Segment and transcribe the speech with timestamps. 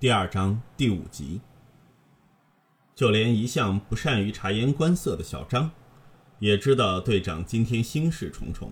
[0.00, 1.40] 第二章第五集。
[2.94, 5.72] 就连一向不善于察言观色的小张，
[6.38, 8.70] 也知道队长今天心事重重。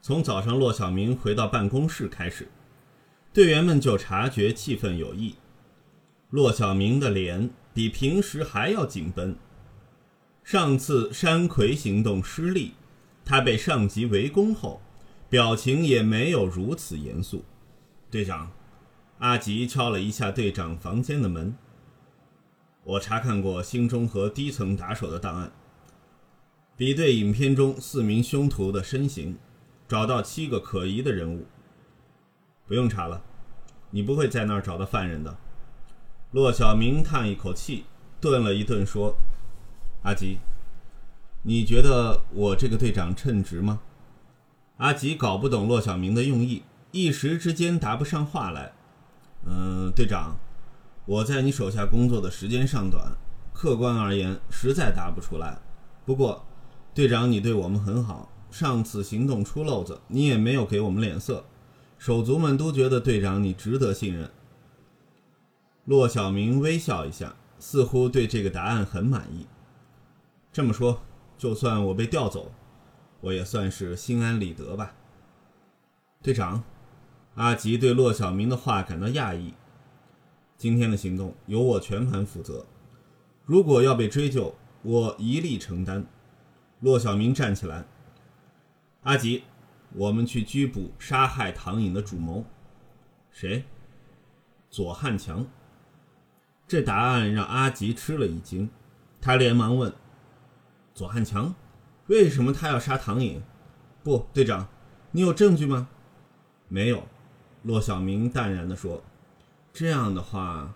[0.00, 2.48] 从早上骆小明回到办公室开始，
[3.30, 5.34] 队员们就察觉气氛有异。
[6.30, 9.36] 骆小明的脸比平时还要紧绷。
[10.42, 12.72] 上次山葵行动失利，
[13.22, 14.80] 他被上级围攻后，
[15.28, 17.44] 表情也没有如此严肃。
[18.10, 18.50] 队长，
[19.18, 21.56] 阿吉敲了一下队长房间的门。
[22.84, 25.50] 我查看过新中和低层打手的档案，
[26.76, 29.36] 比对影片中四名凶徒的身形，
[29.88, 31.46] 找到七个可疑的人物。
[32.64, 33.22] 不用查了，
[33.90, 35.36] 你不会在那儿找到犯人的。
[36.30, 37.86] 骆小明叹一口气，
[38.20, 39.16] 顿了一顿说
[40.04, 40.38] ：“阿吉，
[41.42, 43.80] 你觉得我这个队长称职吗？”
[44.78, 46.62] 阿吉搞不懂骆小明的用意，
[46.92, 48.74] 一时之间答不上话来。
[49.48, 50.38] 嗯，队长。
[51.06, 53.16] 我在你手下工作的时间尚短，
[53.54, 55.58] 客观而言实在答不出来。
[56.04, 56.44] 不过，
[56.92, 61.44] 队长你对我们很好，上次行动出漏子，你也没有给我们脸色，
[61.96, 64.30] 手足们都觉得队长你值得信任。
[65.86, 69.46] 骆小明微笑一下，似乎对这个答案很满意。
[70.52, 71.00] 这么说，
[71.38, 72.52] 就算我被调走，
[73.22, 74.92] 我也算是心安理得吧。
[76.22, 76.62] 队长，
[77.38, 79.54] 阿吉对骆小明的话感到讶异。
[80.56, 82.66] 今天的行动由我全盘负责，
[83.44, 86.04] 如果要被追究，我一力承担。
[86.80, 87.84] 骆小明站起来，
[89.04, 89.44] 阿吉，
[89.94, 92.44] 我们去拘捕杀害唐颖的主谋。
[93.30, 93.62] 谁？
[94.68, 95.46] 左汉强。
[96.66, 98.68] 这答案让阿吉吃了一惊，
[99.20, 99.94] 他连忙问
[100.92, 101.54] ：“左汉强，
[102.08, 103.40] 为什么他要杀唐颖？”
[104.02, 104.66] 不，队长，
[105.12, 105.88] 你有证据吗？
[106.66, 107.06] 没有。
[107.62, 109.02] 骆小明淡然地说。
[109.72, 110.74] 这样的话，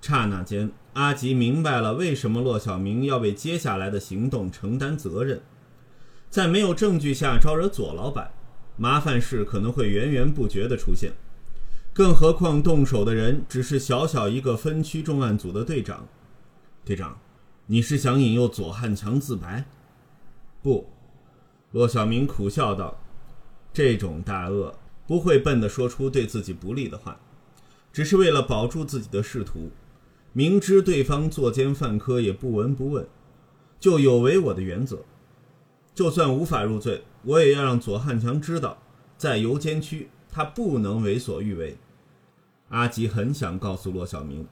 [0.00, 5.40] 刹那间，阿吉明白了为什么骆小明要为接下来的行动承担责任。
[6.28, 8.32] 在没有证据下招惹左老板，
[8.76, 11.12] 麻烦事可能会源源不绝地出现。
[11.92, 16.06] 更何况动手的人只是小小一个分区重案组的队长。
[16.84, 17.18] 队长，
[17.66, 19.64] 你是想引诱左汉强自白？
[20.60, 20.90] 不，
[21.70, 22.98] 骆小明苦笑道
[23.72, 24.74] ：“这种大恶
[25.06, 27.20] 不会笨的说出对自己不利的话。”
[27.92, 29.70] 只是为了保住自己的仕途，
[30.32, 33.06] 明知对方作奸犯科也不闻不问，
[33.78, 35.04] 就有违我的原则。
[35.94, 38.82] 就算无法入罪，我也要让左汉强知道，
[39.16, 41.76] 在游监区他不能为所欲为。
[42.70, 44.48] 阿吉很想告诉骆小明，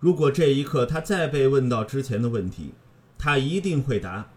[0.00, 2.72] 如果这一刻他再被问到之前的问题，
[3.16, 4.32] 他一定会答：“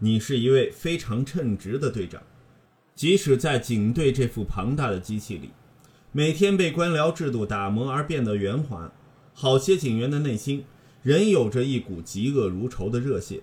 [0.00, 2.22] 你是一位非常称职的队长。”
[2.94, 5.50] 即使在警队这副庞大的机器里。
[6.12, 8.92] 每天被官僚制度打磨而变得圆滑，
[9.32, 10.64] 好些警员的内心
[11.02, 13.40] 仍有着一股嫉恶如仇的热血。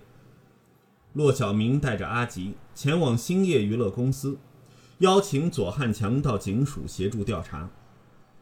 [1.12, 4.38] 骆小明带着阿吉前往兴业娱乐公司，
[5.00, 7.68] 邀请左汉强到警署协助调查。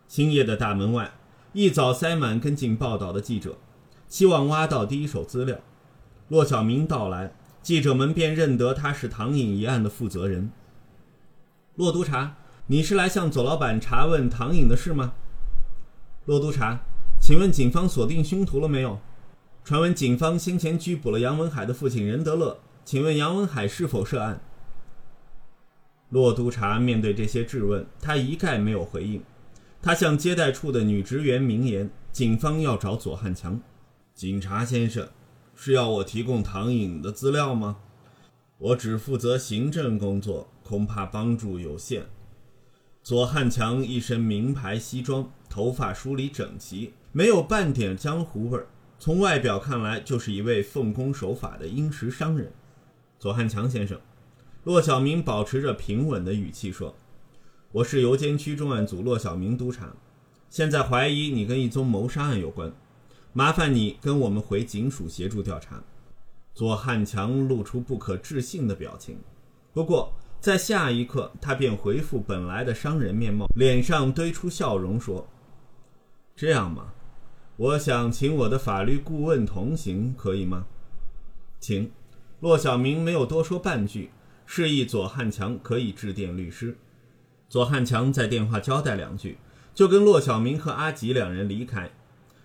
[0.06, 1.12] 兴业的大门外
[1.52, 3.58] 一早塞满跟进报道的记者，
[4.06, 5.58] 希望挖到第一手资料。
[6.28, 10.52] 骆小明到来，记者们便认得他是唐颖一案的负责人。
[11.80, 12.36] 骆督察。
[12.66, 15.14] 你是来向左老板查问唐颖的事吗，
[16.26, 16.78] 骆督察？
[17.18, 19.00] 请问警方锁定凶徒了没有？
[19.64, 24.42] 传闻警方先前拘捕了杨文海的父亲任德乐，请问杨文海是否涉案？
[26.10, 29.22] 骆督察面对这些质问，他一概没有回应。
[29.80, 33.58] 他向接待处的女职员明言，警方要找左汉强。
[34.14, 35.08] 警察先生，
[35.56, 37.78] 是要我提供唐颖的资料吗？
[38.60, 42.04] 我只负责行政工作，恐怕帮助有限。
[43.02, 48.68] 左汉强一身名牌西装，头发梳理整齐，没有半点江湖味儿。
[48.98, 52.52] 从外表看来，就是一位奉公守法的殷实商人。
[53.18, 53.98] 左汉强先生，
[54.64, 56.94] 骆小明保持着平稳的语气说
[57.72, 59.96] ：“我是油监区重案组骆小明督察，
[60.50, 62.70] 现在怀疑你跟一宗谋杀案有关，
[63.32, 65.82] 麻烦你跟我们回警署协助调查。”
[66.54, 69.18] 左汉强露出不可置信的表情，
[69.72, 70.12] 不过。
[70.40, 75.28] 在下一刻，他便回复本来的商人面貌，脸上堆出笑容，说
[76.34, 76.94] ：“这样吗？
[77.58, 80.64] 我想请我的法律顾问同行，可以吗？”
[81.60, 81.92] 请。
[82.40, 84.12] 骆小明没有多说半句，
[84.46, 86.78] 示意左汉强可以致电律师。
[87.50, 89.36] 左汉强在电话交代两句，
[89.74, 91.90] 就跟骆小明和阿吉两人离开。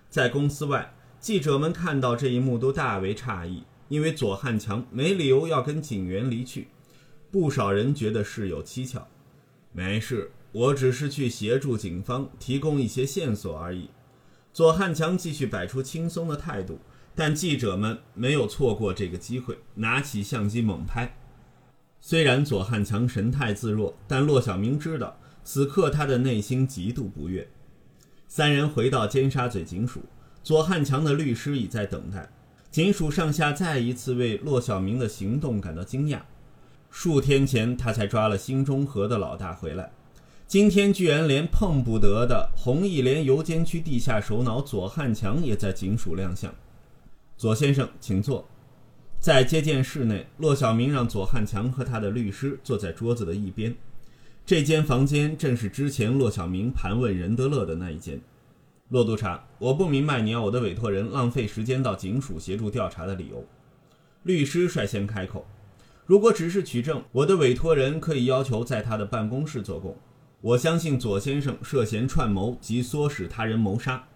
[0.10, 6.68] 在公司外，记者们看到这一幕都大为诧异，因为左汉强没理由要跟警员离去。
[7.32, 9.08] 不少人觉得事有蹊跷，
[9.74, 13.90] 没事，我只是去协助警方提供一些线索而已。
[14.54, 16.80] 左汉强继续摆出轻松的态度，
[17.14, 21.18] 但记者们没有错过这个机会，拿起相机猛拍。
[22.00, 27.50] 虽然左汉强神态自若，但骆小明知道此刻他的内心极度不悦。
[28.28, 30.04] 三人回到尖沙咀警署，
[30.42, 32.30] 左汉强的律师已在等待。
[32.76, 36.20] 警署上下再一次为骆小明的行动感到惊讶。
[36.92, 39.90] 数天前他才抓了新中和的老大回来，
[40.46, 46.54] 今天居然连碰不得的红义联邮监区地下首脑左汉强也在警署亮相。
[47.38, 48.46] 左先生，请坐。
[49.22, 53.74] 在接见室内，骆小明让左汉强和他的律师坐在桌子的一边。
[54.46, 58.20] 这间房间正是之前骆小明盘问任德乐的那一间。
[58.90, 63.44] 骆督察，我不明白你要我的委托人浪费时间到警署协助调查的理由。
[64.22, 65.48] 律师率先开口
[66.06, 69.98] ：“如果只是取证，我的委托人可以要求在他的办公室做供。
[70.40, 74.08] 我相信左先生涉嫌串谋及唆使他人谋杀。”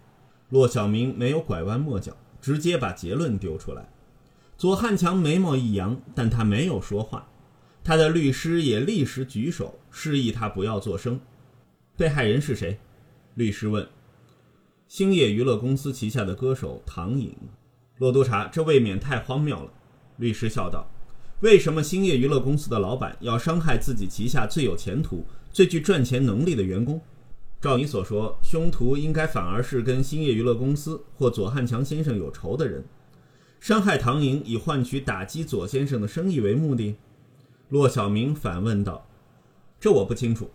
[0.49, 3.89] 骆小明没有拐弯抹角，直接把结论丢出来。
[4.55, 7.27] 左汉强眉毛一扬，但他没有说话。
[7.83, 11.19] 他的律师也立时举手示意他不要作声。
[11.97, 12.79] 被害人是谁？
[13.33, 13.87] 律师问。
[14.89, 17.31] 星夜娱乐公司旗下的歌手唐颖。
[17.99, 19.71] 骆督察，这未免太荒谬了。
[20.17, 20.89] 律师笑道
[21.41, 26.99] ：“为什么星夜娱乐公司的老板要伤害自己旗下最有前途、最具赚钱能力的员工？
[27.61, 32.83] 照你所说，凶徒应该反而是跟星夜娱乐公司或左汉强先生有仇的人。”
[33.61, 36.95] 伤害唐颖以换取打击左先生的生意为目的，
[37.69, 39.07] 骆小明反问道
[39.79, 40.49] ：“这我不清楚。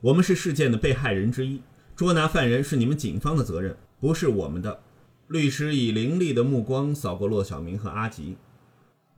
[0.00, 1.60] 我们是事件的被害人之一，
[1.98, 4.84] 捉拿犯人是你们警方的责任，不是我们的。”
[5.26, 8.36] 律师以凌厉的目光扫过骆小明和阿吉。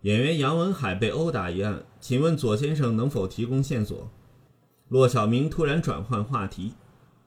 [0.00, 4.10] 演员杨文海被殴打一案，请问左先生能否提供线索？
[4.88, 6.72] 骆小明突然转换话题：“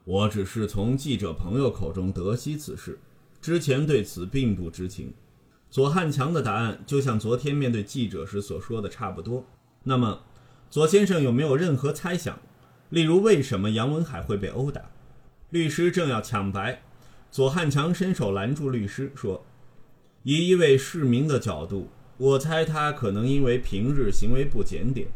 [0.05, 2.97] 我只是从记者朋友口中得悉此事，
[3.39, 5.13] 之前对此并不知情。”
[5.69, 9.45] 左汉强的答案就像昨天面对记者时所说的差不多。
[9.83, 10.23] 那么，
[10.71, 12.39] 左先生有没有任何猜想？
[12.89, 14.81] 例如，为什么杨文海会被殴打？
[15.53, 16.81] 律师正要抢白，
[17.29, 19.45] 左汉强伸手拦住律师，说
[20.23, 25.09] ：“以一位市民的角度，我猜他可能因为平日行为不检点，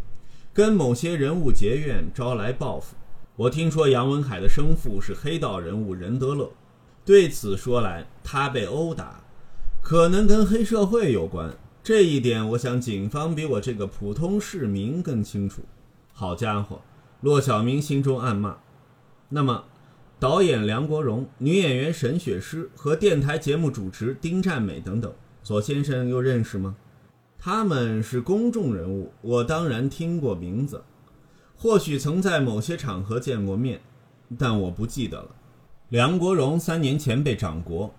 [0.53, 2.95] 跟某些人物结怨，招来报复。
[3.35, 6.51] 我听说杨文海的生父是黑道人物任德乐，
[7.03, 9.23] 对此说来，他被殴打。”
[9.81, 15.63] 可能跟黑社会有关，这一点我想警方比我这个普通市民更清楚。
[16.13, 16.83] 好家伙，
[17.21, 18.57] 骆小明心中暗骂。
[19.29, 19.65] 那么，
[20.19, 26.75] 导演梁国荣、女演员沈雪诗和电台节目主持丁占美等等，左先生又认识吗？
[27.37, 30.83] 他们是公众人物，我当然听过名字，
[31.55, 33.79] 或许曾在某些场合见过面，
[34.39, 35.29] 但我不记得了。
[35.89, 37.91] 梁国荣三年前被掌掴。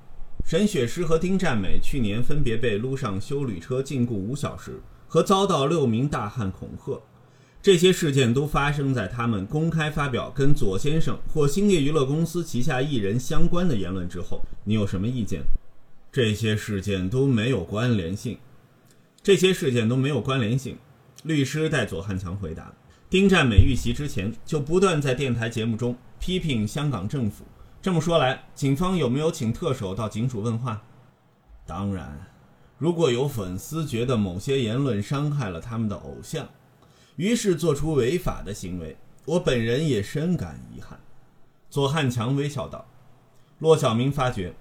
[0.45, 7.01] 沈雪诗和丁占美去年分别被撸上修旅车禁锢五小时，和遭到六名大汉恐吓。
[7.61, 14.41] 这些事件都发生在他们公开发表跟左先生或星业娱乐公司旗下艺人相关的言论之后。
[14.65, 15.43] 你有什么意见？
[16.13, 18.39] 这些事件都没有关联性。
[19.23, 20.79] 这些事件都没有关联性。
[21.25, 22.73] 律师代左汉强回答。
[23.11, 27.45] 丁占美遇袭之前就不断在电台节目中批评香港政府。
[27.83, 30.83] 这么说来，警方有没有请特首到警署问话？
[31.67, 32.27] 当然，
[32.79, 36.49] 如果有粉丝觉得某些言论伤害了他们的偶像，
[37.19, 40.99] 于是做出违法的行为，我本人也深感遗憾。
[41.69, 42.87] 左汉强微笑道。
[43.59, 44.55] 骆小明发觉，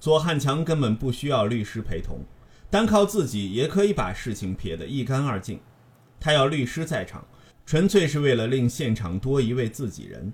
[0.00, 2.20] 左汉强根本不需要律师陪同，
[2.70, 5.60] 单靠自己也可以把事情撇得一干二净。
[6.18, 7.22] 他要律师在场，
[7.66, 10.32] 纯粹是为了令现场多一位自己人。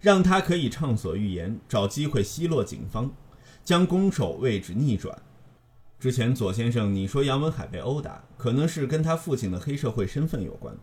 [0.00, 3.12] 让他可以畅所欲言，找机会奚落警方，
[3.62, 5.16] 将攻守位置逆转。
[6.00, 10.74] 之前左先生你说杨文海被殴打，可能是跟他父亲的黑社会身份有关，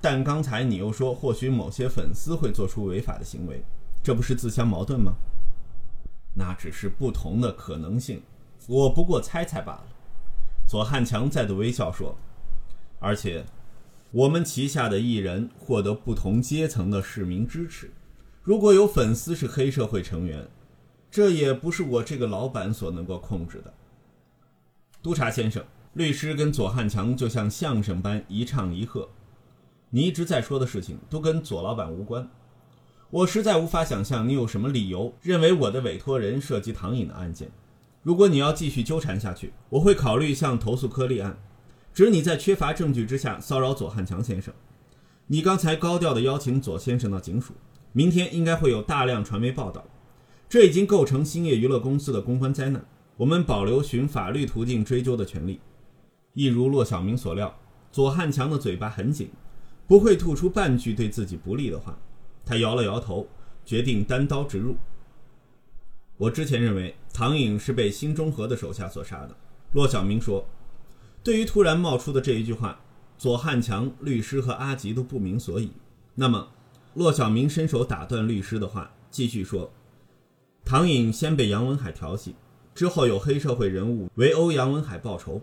[0.00, 3.62] 但刚才你又说或许某些粉丝会做出违法的行为，
[4.02, 5.12] 这不是自相矛盾吗？
[6.34, 8.22] 那只是不同的可能性，
[8.66, 9.86] 我不过猜猜罢了。
[10.66, 12.16] 左汉强再度微笑说
[13.00, 13.44] ：“而且，
[14.12, 17.90] 我们旗下的艺人获得不同阶层的市民支持。”
[18.42, 20.48] 如果有粉丝是黑社会成员，
[21.10, 23.74] 这也不是我这个老板所能够控制的。
[25.02, 25.64] 督察先生，
[25.94, 29.08] 律师跟左汉强就像相声般一唱一和，
[29.90, 32.28] 你一直在说的事情都跟左老板无关。
[33.10, 37.50] 我实在无法想象你有什么理由认为我的委托人涉及唐颖的案件。
[38.02, 41.36] 如果你要继续纠缠下去，我会考虑向投诉科立案，
[41.92, 44.54] 指你在缺乏证据之下骚扰左汉强先生。
[45.26, 47.52] 你刚才高调的邀请左先生到警署。
[47.92, 49.84] 明天应该会有大量传媒报道，
[50.48, 52.86] 这已经构成兴业娱乐公司的公关灾难。
[53.16, 55.60] 我们保留寻法律途径追究的权利。
[56.34, 57.58] 一如骆小明所料，
[57.90, 59.30] 左汉强的嘴巴很紧，
[59.90, 61.98] 不会吐出半句对自己不利的话。
[62.46, 63.26] 他摇了摇头，
[63.64, 64.76] 决定单刀直入。
[66.16, 69.34] 我之前认为唐颖是被新中和的手下所杀的。
[69.72, 70.46] 骆小明说
[71.24, 72.78] ：“对于突然冒出的这一句话，
[73.18, 75.72] 左汉强律师和阿吉都不明所以。
[76.14, 76.50] 那么，
[76.94, 79.72] 骆小明伸手打断律师的话，继续说：
[80.64, 82.36] 唐颖先被杨文海调戏。”
[82.76, 85.42] 之后有黑社会人物围殴杨文海报仇，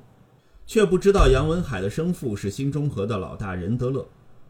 [0.65, 4.07] 却不知道杨文海的生父是新中和的老大任德乐。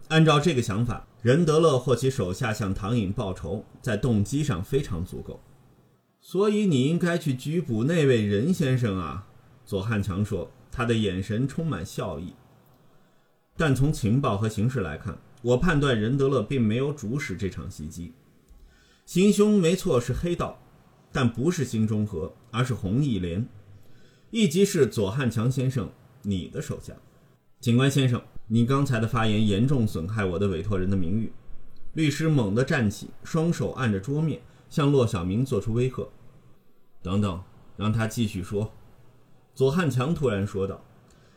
[0.09, 5.41] 按照这个想法，任德乐或其手下向唐颖报仇，在动机上非常足够。
[6.21, 9.27] 所以你应该去拘捕那位任先生啊！
[9.65, 12.33] 左汉强说，他的眼神充满笑意。
[13.55, 18.13] 但从情报和形势来看，我判断任德乐并没有主使这场袭击，
[19.05, 20.59] 行凶没错是黑道。
[21.11, 23.47] 但不是新中和，而是红义联，
[24.29, 25.89] 亦即是左汉强先生
[26.21, 26.93] 你的手下。
[27.59, 31.31] 警官先生，你刚才的发言严重损害我的委托人的名誉。
[31.93, 36.07] 律师猛地站起，双手按着桌面，向骆小明做出威吓。
[37.01, 37.41] 等等，
[37.75, 38.71] 让他继续说。
[39.53, 40.83] 左汉强突然说道。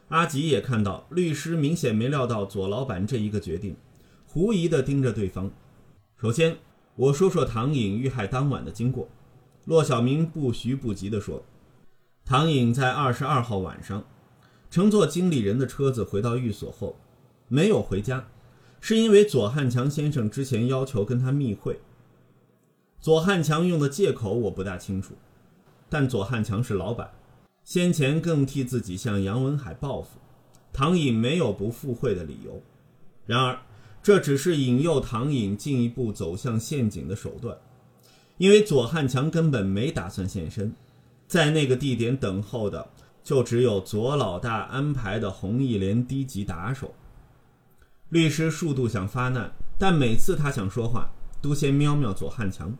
[0.09, 3.77] 阿吉也看到律师明显没料到左老板这一个决定，
[4.27, 5.51] 狐疑地盯着对方。
[6.21, 6.59] 首先，
[6.97, 9.09] 我说说唐颖遇害当晚的经过。
[9.67, 11.45] 骆小明不徐不急地说
[12.27, 14.05] ：“唐颖在二十二号晚上
[14.71, 16.97] 乘坐经理人的车子回到寓所后，
[17.49, 18.29] 没有回家，
[18.81, 21.81] 是因为左汉强先生之前要求跟他密会。
[23.01, 25.15] 左汉强用的借口我不大清楚，
[25.89, 27.11] 但左汉强是老板，
[27.65, 30.19] 先前更替自己向杨文海报复，
[30.73, 32.63] 唐颖没有不赴会的理由。
[33.27, 33.59] 然而，
[34.03, 37.59] 这只是引诱唐颖进一步走向陷阱的手段。”
[38.39, 40.73] 因为左汉强根本没打算现身，
[41.27, 42.89] 在那个地点等候的
[43.23, 46.95] 就只有左老大安排的红义联低级打手。
[48.09, 51.11] 律师数度想发难，但每次他想说话，
[51.41, 52.77] 都先瞄瞄左汉强，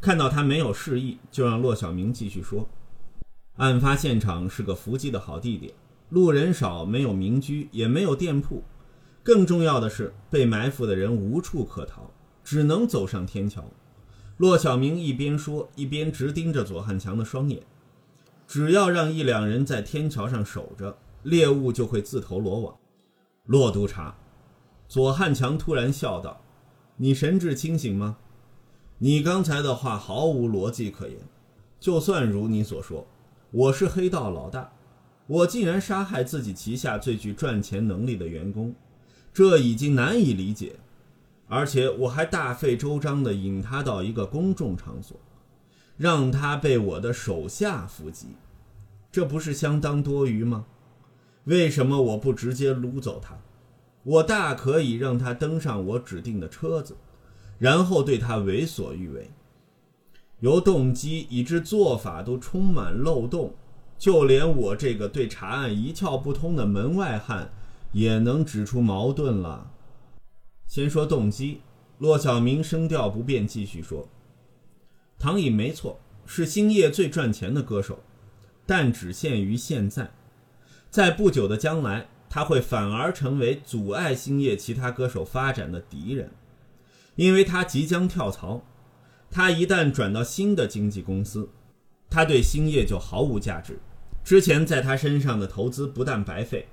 [0.00, 2.68] 看到他没有示意，就让骆小明继续说。
[3.56, 5.72] 案发现场是个伏击的好地点，
[6.10, 8.62] 路人少，没有民居，也没有店铺，
[9.22, 12.10] 更重要的是，被埋伏的人无处可逃，
[12.42, 13.64] 只能走上天桥。
[14.36, 17.62] 骆小明一边说，一边直盯着左汉强的双眼。
[18.46, 22.76] 只要让一两人在天桥上守着，猎物就会自投罗网。
[23.44, 24.14] 骆督察，
[24.88, 26.42] 左汉强突然笑道
[26.96, 28.18] ：“你神志清醒吗？
[28.98, 31.16] 你刚才的话毫无逻辑可言。
[31.78, 33.06] 就算如你所说，
[33.50, 34.72] 我是黑道老大，
[35.26, 38.74] 我竟然杀害自己旗下最具赚钱能力的员工，
[39.32, 40.76] 这已经难以理解。”
[41.48, 45.16] 而且我还大费周章地引他到一个公众场所，
[45.96, 48.28] 让他被我的手下伏击，
[49.10, 50.66] 这不是相当多余吗？
[51.44, 53.38] 为什么我不直接掳走他？
[54.02, 56.96] 我大可以让他登上我指定的车子，
[57.58, 59.30] 然后对他为所欲为。
[60.40, 63.54] 由动机以致做法都充满漏洞，
[63.96, 67.50] 就连我这个对查案一窍不通的门外汉，
[67.92, 69.70] 也能指出矛盾了。
[70.66, 71.62] 先说动机，
[71.98, 74.08] 骆小明声调不变，继续说
[75.18, 78.02] ：“唐颖没错，是星夜最赚钱的歌手，
[78.66, 80.10] 但只限于现在，
[80.90, 86.30] 在不久的将来，他会反而成为阻碍星夜其他歌手发展的敌人，
[87.14, 88.64] 因为他即将跳槽。
[89.28, 91.48] 他一旦转到新的经纪公司，
[92.08, 93.78] 他对星夜就毫无价值。
[94.22, 96.68] 之前在他身上的投资不但白费，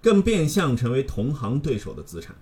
[0.00, 2.34] 更变相成为同行对手的资产。”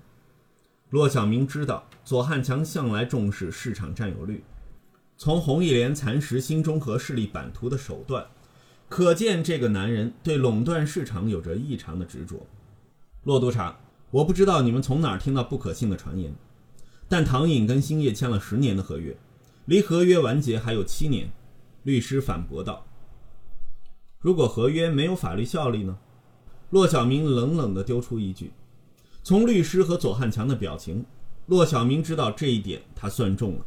[0.90, 4.43] 骆小明知道左汉强向来重视市场占有率，
[5.20, 8.25] 从红一联蚕食新中和势力版图的手段，
[8.88, 12.46] 可见这个男人对垄断市场有着异常的执着。
[13.25, 13.80] 骆督察，
[14.12, 16.32] 我不知道你们从哪儿听到不可信的传言，
[17.08, 19.16] 但唐颖跟兴业签了十年的合约，
[19.64, 21.28] 离合约完结还有七年。
[21.82, 22.87] 律师反驳道
[24.20, 25.98] ：“如果合约没有法律效力呢？”
[26.70, 28.52] 骆小明冷冷地丢出一句。
[29.25, 31.04] 从律师和左汉强的表情，
[31.46, 33.66] 骆小明知道这一点，他算中了。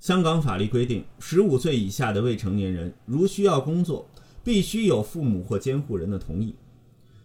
[0.00, 4.08] 香港法律规定，十五岁以下的未成年人如需要工作，
[4.44, 6.54] 必须有父母或监护人的同意。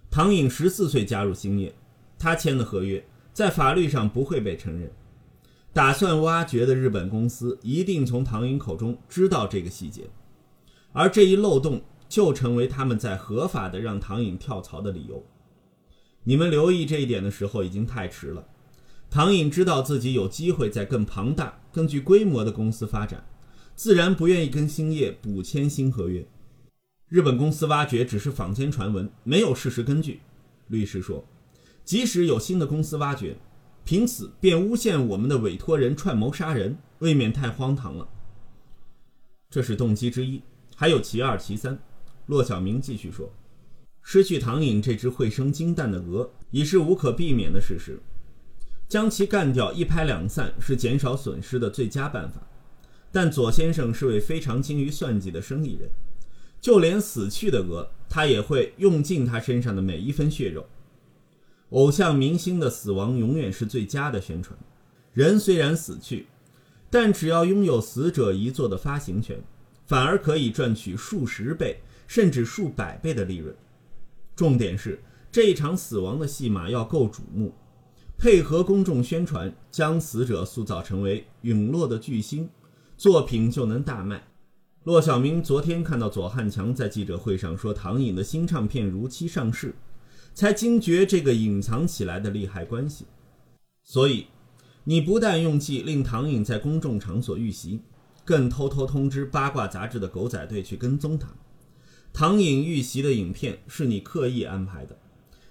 [0.09, 1.73] 唐颖十四岁加入兴业，
[2.17, 4.91] 他签的合约在法律上不会被承认。
[5.71, 10.09] 打算挖掘的日本公司一定从唐颖口中知道这个细节，
[10.91, 15.23] 而这一漏洞就成为他们在合法的让唐颖跳槽的理由。
[16.23, 18.43] 你们留意这一点的时候已经太迟了。
[19.09, 23.25] 唐颖知道自己有机会在更庞大、根据规模的公司发展，
[23.75, 26.23] 自然不愿意跟兴业补签新合约。
[27.07, 30.21] 日本公司挖掘只是坊间传闻，没有事实根据。
[30.67, 31.25] 律师说，
[31.83, 33.35] 即使有新的公司挖掘，
[33.83, 38.07] 凭此便诬陷我们的委托人串谋杀人，未免太荒唐了。
[39.49, 40.43] 这是动机之一，
[40.75, 41.79] 还有其二、其三。
[42.27, 43.33] 骆小明继续说，
[44.03, 47.99] 失去唐颖这只会生金蛋的鹅，已是无可避免的事实。
[48.93, 52.39] 将其干掉，一拍两散，是减少损失的最佳办法。
[53.11, 55.89] 但左先生是位非常精于算计的生意人，
[56.61, 60.67] 就连死去的鹅，他也会用尽他身上的每一分血肉。
[61.71, 64.55] 偶像明星的死亡永远是最佳的宣传。
[65.13, 66.27] 人虽然死去，
[66.91, 69.41] 但只要拥有死者遗作的发行权，
[69.87, 73.55] 反而可以赚取数十倍甚至数百倍的利润。
[74.35, 77.55] 重点是这一场死亡的戏码要够瞩目，
[78.17, 82.49] 配合公众宣传，将死者塑造成为陨落的巨星，
[82.97, 84.27] 作品就能大卖。
[84.83, 89.75] 骆小明昨天看到左汉强在记者会上说唐颖的新唱片如期上市。
[90.35, 93.05] 才惊觉这个隐藏起来的利害关系，
[93.83, 94.25] 所以，
[94.83, 97.81] 你不但用计令唐颖在公众场所遇袭，
[98.25, 101.27] 更偷偷通知八卦杂志的狗仔队去跟踪他。
[102.11, 104.97] 唐颖遇袭的影片是你刻意安排的，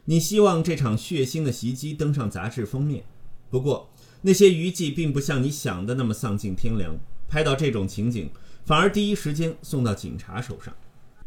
[0.05, 3.05] 你希望这场血腥的袭击登上杂志封面。
[3.51, 3.91] 不过，
[4.23, 6.97] 那些余悸并不像你想的那么丧尽天良，
[7.29, 8.31] 拍到这种情景，
[8.65, 10.75] 反而第一时间送到警察手上。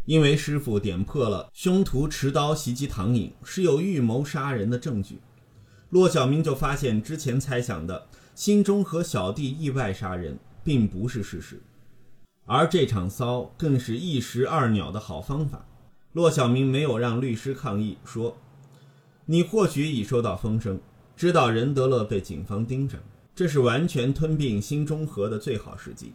[0.06, 5.20] 因为师傅点破了凶徒持刀袭击唐颖是有预谋杀人的证据，
[5.90, 11.60] 骆小明就发现之前猜想的心中和小弟意外杀人并不是事实，
[12.46, 15.66] 而这场骚更是一石二鸟的好方法。
[16.14, 18.38] 骆小明没有让律师抗议，说
[19.28, 20.80] ：“你或许已收到风声，
[21.16, 23.00] 知道任德乐被警方盯着，
[23.36, 26.14] 这是完全吞并新中和的最好时机。”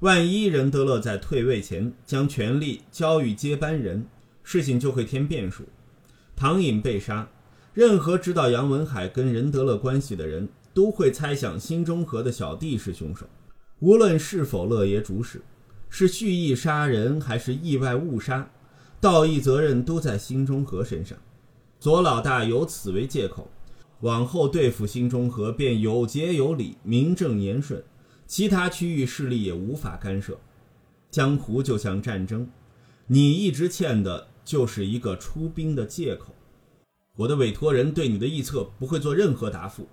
[0.00, 4.06] 万一任德乐在退位前将权力交予接班人，
[4.42, 5.64] 事情就会添变数。
[6.34, 7.28] 唐颖被杀，
[7.74, 13.26] 任何知道杨文海跟任德乐关系的人都会猜想新中和的小弟是凶手。
[13.80, 15.42] 无论是否乐爷主使，
[15.90, 18.50] 是蓄意杀人还是意外误杀，
[19.02, 21.18] 道义责任都在新中和身上。
[21.80, 23.48] 左老大有此为借口，
[24.00, 27.82] 往后对付新中和便有节有理，名正言顺。
[28.26, 30.38] 其他区域势力也无法干涉，
[31.10, 32.46] 江湖就像战争，
[33.06, 36.34] 你一直欠的就是一个出兵的借口。
[37.16, 39.88] 我的委托人对你的臆测不会做任何答复。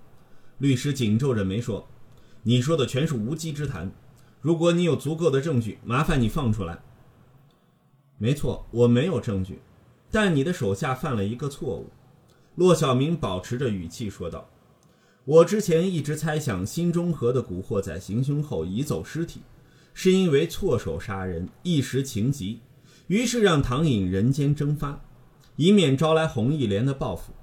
[0.58, 1.88] 律师紧皱着眉说
[2.44, 3.90] ：“你说的全是无稽之谈。
[4.42, 6.80] 如果你有足够的证据，麻烦你放出来。”
[8.20, 9.60] 没错，我没有证据，
[10.12, 11.90] 但你的手下犯了一个错误。”
[12.56, 14.50] 骆小明保持着语气说道。
[15.26, 19.42] 我之前一直猜想，新中和的古惑仔行凶后移走尸体，
[19.94, 22.62] 是因为错手杀人，一时情急，
[23.08, 25.02] 于是让唐颖人间蒸发，
[25.58, 27.34] 以免招来红一连的报复。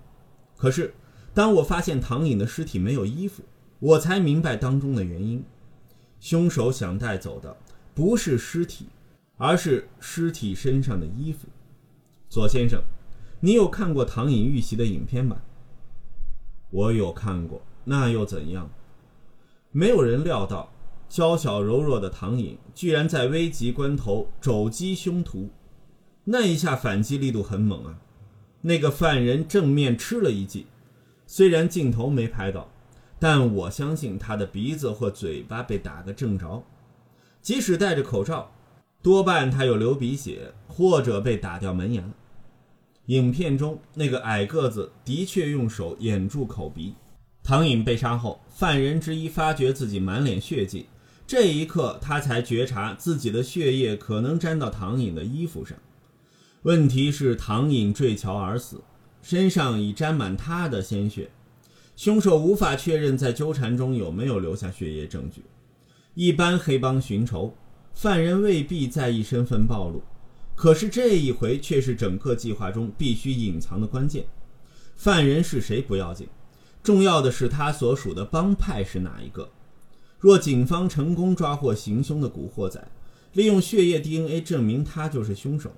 [0.56, 0.94] 可是，
[1.34, 3.42] 当我发现唐颖的尸体没有衣服，
[3.80, 5.44] 我才明白当中的原因。
[6.20, 7.54] 凶手想带走的
[7.94, 8.86] 不是尸体，
[9.36, 11.46] 而是尸体身上的衣服。
[12.34, 12.82] 左先生，
[13.38, 15.36] 你有看过唐颖遇袭的影片吗？
[16.70, 17.62] 我有看过。
[17.84, 18.68] 那又怎样？
[19.70, 20.72] 没有人料到，
[21.08, 25.48] 娇小柔弱的唐颖居然在危急关头肘击凶徒，
[26.24, 28.00] 那一下反击力度很猛啊！
[28.62, 30.66] 那个犯人正面吃了一记，
[31.28, 32.68] 虽然镜头没拍到，
[33.20, 36.64] 但我相信他的鼻子或嘴巴被打个正着。
[37.40, 38.50] 即使戴着口罩，
[39.00, 42.02] 多半他有流鼻血或者被打掉门牙。
[43.06, 46.94] 影片中那个矮个子的确用手掩住口鼻。
[47.42, 50.86] 唐颖被杀后，犯人之一发觉自己满脸血迹，
[51.26, 55.76] 这一刻他才觉察自己的血液可能沾到唐颖的衣服上。
[56.62, 58.80] 问题是，唐颖坠桥而死，
[59.20, 61.30] 身上已沾满他的鲜血，
[61.94, 65.42] 凶手无法确认在纠缠中有没有留下血液证据。
[66.14, 67.54] 一般黑帮寻仇，
[67.92, 70.02] 犯人未必在意身份暴露，
[70.54, 74.26] 可是这一回却是整个计划中必须隐藏的关键。
[74.94, 76.28] 犯人是谁不要紧。
[76.82, 79.50] 重要的是，他所属的帮派是哪一个？
[80.18, 82.86] 若警方成功抓获行凶的古惑仔，
[83.32, 85.72] 利用血液 DNA 证明他就是凶手，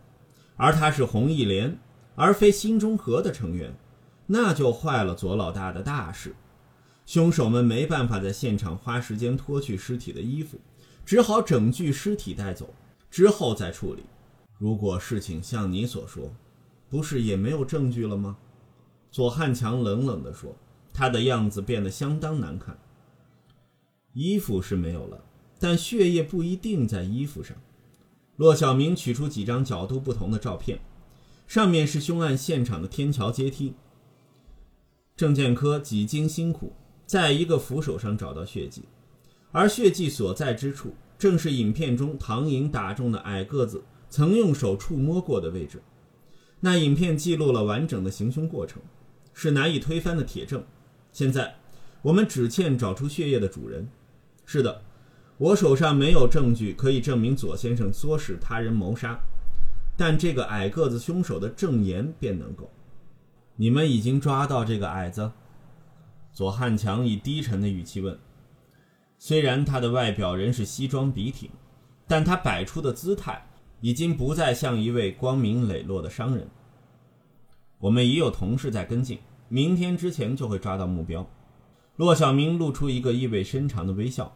[0.56, 1.78] 而他是红一连，
[2.14, 3.72] 而非新中和的成员，
[4.26, 6.34] 那就坏了左老大的大事。
[7.06, 10.60] 凶手们没办法在现场花时间脱去尸体的衣服，
[11.04, 12.74] 只好整具尸体带走，
[13.10, 14.02] 之后再处理。
[14.58, 16.32] 如果事情像你所说，
[16.88, 18.36] 不是也没有证据了吗？
[19.10, 20.56] 左汉强冷冷地说。
[20.98, 22.78] 他的样子变得相当难看，
[24.14, 25.22] 衣服是没有了，
[25.58, 27.54] 但血液不一定在衣服上。
[28.36, 30.78] 骆小明取出几张角度不同的照片，
[31.46, 33.74] 上面是凶案现场的天桥阶梯。
[35.14, 36.72] 证件科几经辛苦，
[37.04, 38.84] 在一个扶手上找到血迹，
[39.52, 45.82] 而血迹所在之处，正是影片中唐颖打中的矮个子曾用手触摸过的位置。
[46.60, 48.82] 那影片记录了完整的行凶过程，
[49.34, 50.64] 是难以推翻的铁证。
[51.12, 51.56] 现在，
[52.02, 53.88] 我们只欠找出血液的主人。
[54.44, 54.82] 是的。
[55.38, 59.20] 我手上没有证据可以证明左先生唆使他人谋杀，
[59.94, 62.72] 但这个矮个子凶手的证言便能够。
[63.56, 65.30] 你们已经抓到这个矮子？
[66.32, 68.18] 左汉强以低沉的语气问。
[69.18, 71.50] 虽然他的外表仍是西装笔挺，
[72.06, 73.46] 但他摆出的姿态
[73.80, 76.48] 已经不再像一位光明磊落的商人。
[77.78, 81.26] 我们已有同事在跟进，明天之前就会抓到目标。
[81.96, 84.34] 骆小明露出一个意味深长的微笑。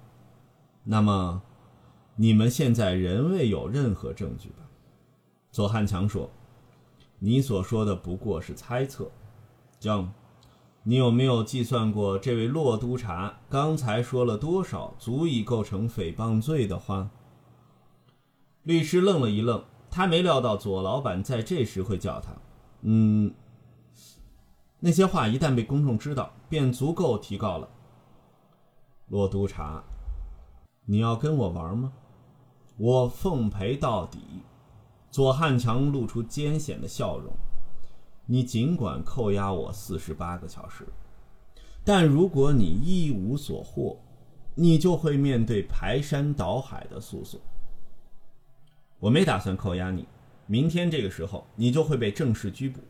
[0.84, 1.42] 那么，
[2.16, 4.68] 你们现在仍未有任何证据吧？
[5.50, 6.30] 左汉强说
[7.18, 9.10] ：“你所说的不过是猜测。”
[9.80, 10.12] 江，
[10.82, 17.10] 你有没有计算过这位骆督察刚才说了多少足以构成诽谤罪的话？
[18.62, 22.32] 律师愣了一愣，他没料到左老板在这时会叫他。
[22.82, 23.32] 嗯，
[24.78, 27.68] 那些话一旦被公众知道，便足够提告了。
[29.08, 29.82] 骆督察。
[30.84, 31.92] 你要跟我玩吗？
[32.76, 34.18] 我奉陪到底。
[35.10, 37.32] 左汉强露出艰险的笑容。
[38.26, 40.86] 你尽管扣押我四十八个小时，
[41.84, 43.98] 但如果你一无所获，
[44.54, 47.40] 你就会面对排山倒海的诉讼。
[49.00, 50.06] 我没打算扣押你，
[50.46, 52.80] 明天这个时候你就会被正式拘捕。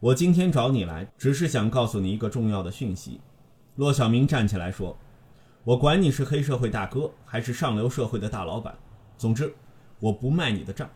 [0.00, 3.20] 我今天找你来，只是想告诉你一个重要的讯息。
[3.76, 4.96] 骆小明站起来说。
[5.64, 8.74] 我管你是黑社会大哥还是上流社会的大老板，
[9.18, 9.52] 总之，
[10.00, 10.88] 我不卖你的账。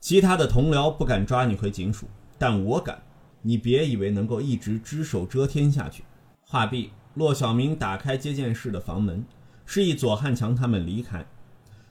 [0.00, 3.00] 其他的同僚不敢抓你回警署，但我敢。
[3.42, 6.02] 你别以为能够一直只手遮天下去。
[6.42, 9.24] 话毕，骆小明打开接见室的房门，
[9.64, 11.24] 示意左汉强他们离开。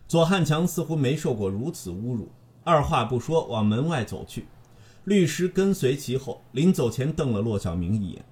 [0.10, 2.32] 左汉强似乎没受过如此侮辱，
[2.64, 4.48] 二话不说往门外走去。
[5.04, 8.26] 律师跟随其后，临走前瞪了骆小明一眼：“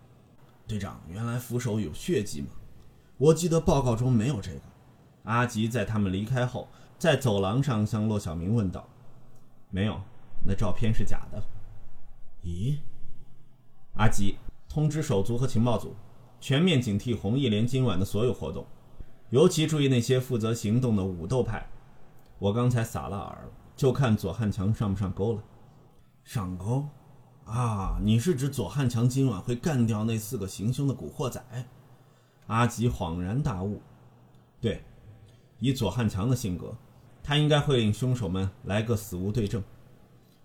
[0.65, 2.47] 队长，原来扶手有血迹吗？”
[3.19, 4.61] 我记得报告中没有这个。
[5.25, 8.89] 阿吉在他们离开后，在走廊上向骆小明问道
[9.69, 10.01] ：“没有，
[10.47, 11.43] 那照片是假的。”
[12.43, 12.77] 咦？
[13.97, 14.37] 阿吉，
[14.67, 15.93] 通知手足和情报组，
[16.41, 18.65] 全面警惕红一连今晚的所有活动，
[19.29, 21.67] 尤其注意那些负责行动的武斗派。
[22.39, 25.43] 我刚才撒了饵，就看左汉强上不上钩了。
[26.23, 26.85] 上钩？
[27.45, 31.41] 啊，你是指左汉强今晚会干掉那四个行凶的古惑仔？
[32.47, 33.81] 阿吉恍然大悟，
[34.61, 34.83] 对，
[35.59, 36.75] 以左汉强的性格，
[37.23, 39.61] 他应该会令凶手们来个死无对证。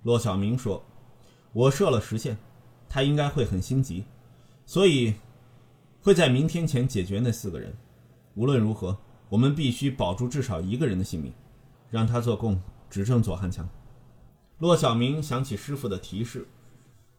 [0.03, 0.83] 骆小明说
[1.53, 2.37] ：“我设了时限，
[2.89, 4.05] 他应该会很心急，
[4.67, 5.15] 所以
[6.03, 7.77] 会在明天前解决那四个人。
[8.35, 8.97] 无论如何，
[9.29, 11.33] 我们必须保住至少一个人的性命，
[11.91, 13.69] 让他做供指证左汉强。”
[14.59, 16.47] 骆小明想起师傅的提示，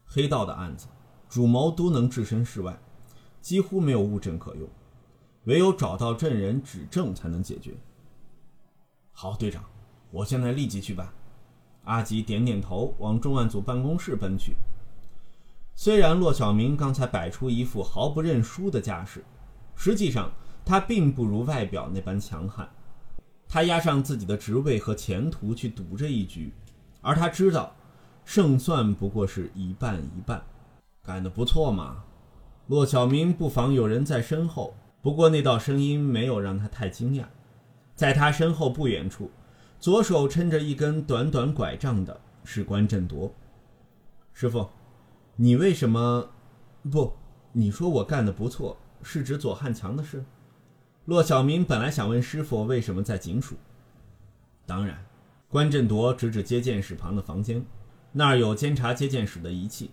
[0.06, 0.88] 黑道的案子，
[1.28, 2.80] 主谋都能置身事外。
[3.41, 4.65] 几乎没有物证可用，
[5.43, 7.76] 唯有找到证人指证才能解决。
[9.12, 9.65] 好，队长，
[10.12, 11.12] 我现在立即去办。
[11.84, 14.56] 阿吉点点头，往重案组办公室奔去。
[15.76, 19.26] 虽然骆小明刚才摆出一副毫不认输的架势，
[19.76, 20.32] 实际上
[20.65, 22.69] 他并不如外表那般强悍。
[23.47, 26.52] 他押上自己的职位和前途去赌这一局，
[27.02, 27.76] 而他知道，
[28.26, 30.41] 胜算不过是一半一半。
[31.04, 32.04] 干得不错嘛！
[32.67, 37.26] 骆小明不妨有人在身后，不过那道声音没有让他太惊讶。
[37.93, 39.30] 在他身后不远处，
[39.80, 43.32] 左手撑着一根短短拐杖的是关振铎。
[44.32, 44.67] 师傅，
[45.36, 46.30] 你为什么？
[46.89, 47.13] 不，
[47.52, 50.23] 你说我干的不错，是指左汉强的事？
[51.06, 53.58] 骆小明本来想问师傅为什么在警署。
[54.66, 55.06] 当然，
[55.50, 57.66] 关振铎指指接见室旁的房间，
[58.13, 59.92] 那儿有监察接见室的仪器。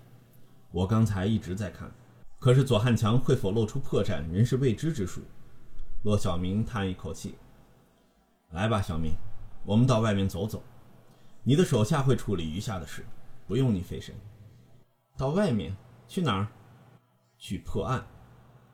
[0.70, 1.90] 我刚才一直在看。
[2.38, 5.20] 可是左汉强会否露出破绽，仍是未知之数。
[6.04, 7.34] 骆小明叹一口气
[8.54, 9.12] ：“来吧，小明，
[9.66, 10.62] 我们到外面走走。
[11.42, 13.04] 你的手下会处理余下的事，
[13.48, 14.14] 不用你费神。
[15.16, 16.46] 到外面去哪儿？
[17.36, 18.06] 去破案。”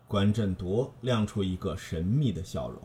[0.09, 2.81] 关震铎亮出一个神秘的笑容。